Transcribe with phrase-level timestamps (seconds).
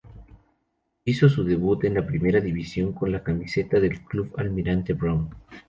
[1.05, 5.29] Hizo su debut en Primera división con la camiseta del Club Almirante Brown.